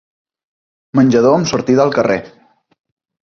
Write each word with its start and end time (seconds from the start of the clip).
Menjador 0.99 1.37
amb 1.39 1.51
sortida 1.51 1.85
al 1.85 1.93
carrer. 1.99 2.17